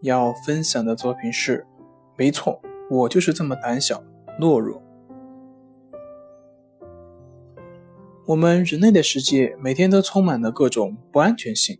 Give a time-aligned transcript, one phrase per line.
[0.00, 1.66] 要分享的作品是：
[2.16, 2.60] 没错，
[2.90, 4.02] 我就是这么胆小
[4.40, 4.82] 懦弱。
[8.26, 11.78] 我们人类的世界每天都充满了各种不安全性，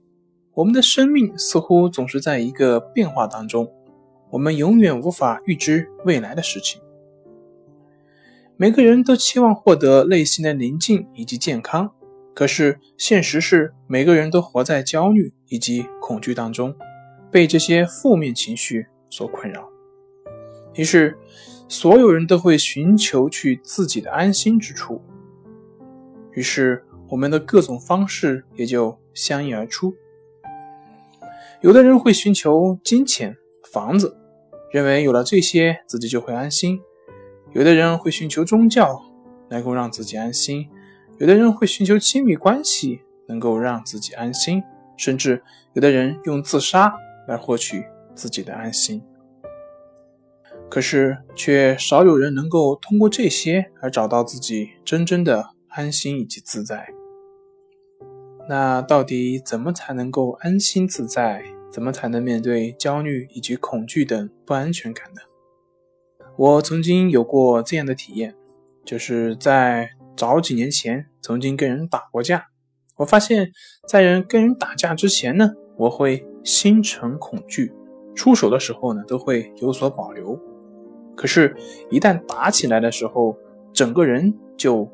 [0.54, 3.70] 我们的生命似乎总是在一个变化当中，
[4.30, 6.80] 我们永远无法预知未来的事情。
[8.56, 11.92] 每个人都期望获得内心的宁静以及健康，
[12.34, 16.74] 可是现实是，每个人都活在焦虑以及恐惧当中。
[17.30, 19.68] 被这些负面情绪所困扰，
[20.74, 21.16] 于是
[21.68, 25.02] 所有人都会寻求去自己的安心之处，
[26.32, 29.94] 于是我们的各种方式也就相应而出。
[31.60, 33.36] 有的人会寻求金钱、
[33.72, 34.16] 房子，
[34.72, 36.78] 认为有了这些自己就会安心；
[37.52, 39.02] 有的人会寻求宗教，
[39.50, 40.68] 能够让自己安心；
[41.18, 44.60] 有的人会寻求亲密关系，能够让自己安心；
[44.96, 45.42] 甚至
[45.72, 46.94] 有的人用自杀。
[47.28, 47.84] 来获取
[48.14, 49.04] 自己的安心，
[50.70, 56.88] 可是却少有人能够通过这些而找到自己真正的安心以及自在。
[58.48, 61.44] 那到底怎么才能够安心自在？
[61.70, 65.20] 怎么才能面对焦虑以及恐惧等不安全感呢？
[66.38, 68.34] 我曾经有过这样的体验，
[68.86, 72.46] 就是在早几年前曾经跟人打过架。
[72.96, 73.52] 我发现，
[73.86, 76.26] 在人跟人打架之前呢，我会。
[76.48, 77.70] 心存恐惧，
[78.14, 80.34] 出手的时候呢都会有所保留，
[81.14, 81.54] 可是，
[81.90, 83.36] 一旦打起来的时候，
[83.70, 84.90] 整个人就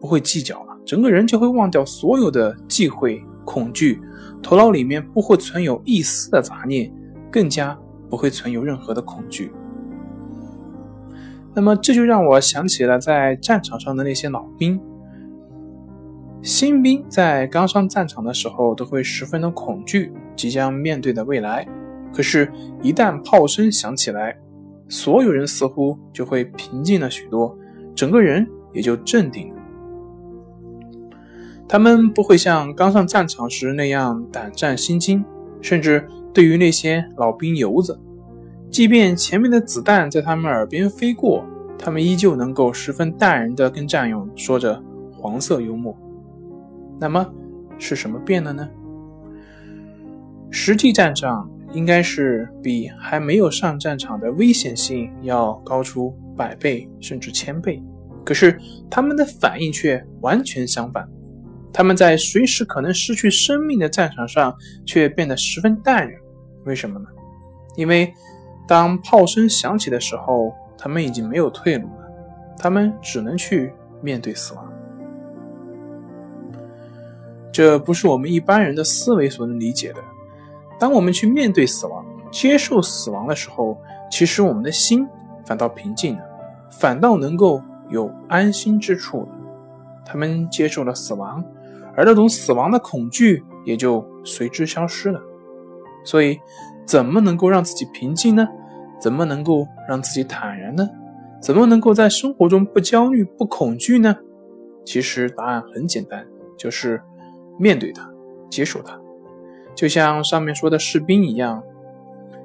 [0.00, 4.00] 不会计较了，整个人就会忘掉所有的忌讳、恐惧，
[4.42, 6.92] 头脑里面不会存有一丝的杂念，
[7.30, 7.78] 更加
[8.10, 9.52] 不会存有任何的恐惧。
[11.54, 14.80] 那么，这就让我想起了在战场上的那些老兵。
[16.42, 21.66] 新兵在刚上战场的时候，都会十分的恐惧即将面对的未来。
[22.12, 22.50] 可是，
[22.82, 24.36] 一旦炮声响起来，
[24.88, 27.58] 所有人似乎就会平静了许多，
[27.94, 29.56] 整个人也就镇定了。
[31.68, 35.24] 他们不会像刚上战场时那样胆战心惊，
[35.60, 37.98] 甚至对于那些老兵油子，
[38.70, 41.44] 即便前面的子弹在他们耳边飞过，
[41.76, 44.80] 他们依旧能够十分淡然地跟战友说着
[45.12, 45.94] 黄色幽默。
[46.98, 47.26] 那么
[47.78, 48.66] 是什么变了呢？
[50.50, 57.82] 实际战场应该是比还没有上战场的危险性要高出百倍甚至千倍，
[58.24, 58.58] 可是
[58.90, 61.06] 他们的反应却完全相反。
[61.72, 64.56] 他们在随时可能失去生命的战场上
[64.86, 66.18] 却变得十分淡然。
[66.64, 67.06] 为什么呢？
[67.76, 68.12] 因为
[68.66, 72.08] 当炮声响起的时候，他们已经没有退路了，
[72.58, 74.72] 他们只能去面对死亡。
[77.52, 80.02] 这不是我们一般人的思维所能理解的。
[80.78, 83.76] 当我们去面对死亡、接受死亡的时候，
[84.10, 85.06] 其实我们的心
[85.44, 86.22] 反倒平静了，
[86.70, 89.28] 反倒能够有安心之处了。
[90.04, 91.44] 他们接受了死亡，
[91.94, 95.20] 而那种死亡的恐惧也就随之消失了。
[96.04, 96.38] 所以，
[96.84, 98.46] 怎么能够让自己平静呢？
[99.00, 100.88] 怎么能够让自己坦然呢？
[101.40, 104.16] 怎么能够在生活中不焦虑、不恐惧呢？
[104.84, 106.26] 其实答案很简单，
[106.58, 107.02] 就是。
[107.58, 108.06] 面对它，
[108.50, 109.00] 接受它，
[109.76, 111.62] 就像上面说的士兵一样，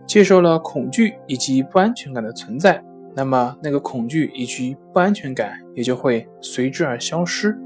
[0.06, 2.84] 接受了恐惧以及不安全感的存在，
[3.16, 7.58] 那么那个恐惧以及不安全感也就会随之而消失。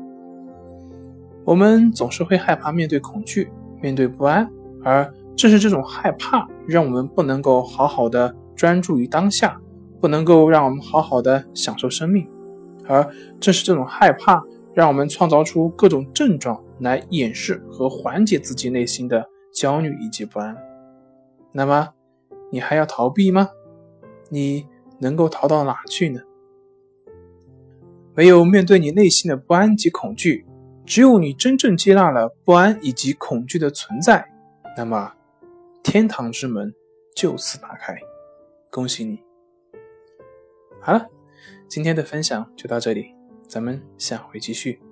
[1.44, 4.48] 我们总是会害怕面对恐惧，面对不安，
[4.84, 9.60] 而正是这种害怕，让我们不能够好好的专注于当下，
[10.00, 12.26] 不能够让我们好好的享受生命，
[12.88, 13.04] 而
[13.40, 14.42] 正是这种害怕。
[14.76, 19.26] 让我们创造出各种症状来掩饰和缓解自己内心的
[19.56, 20.56] 焦虑以及不安。
[21.54, 21.94] 那么，
[22.52, 23.50] 你还要逃避吗？
[24.30, 24.68] 你
[25.00, 26.22] 能够逃到哪去呢？
[28.14, 30.46] 没有面对你内心的不安及恐惧，
[30.86, 34.30] 只有你真正接纳了不安以及恐惧的存在，
[34.78, 35.14] 那么
[35.82, 36.74] 天堂之门
[37.16, 37.98] 就此打开。
[38.70, 39.20] 恭喜你！
[40.82, 41.08] 好了，
[41.70, 43.16] 今天的分享就到这里。
[43.48, 44.85] 咱们下回继续。